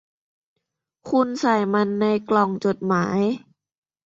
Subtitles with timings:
[1.09, 3.19] คุณใส่มันในกล่องจดหมาย